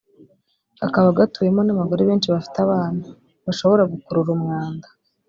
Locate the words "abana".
2.65-3.01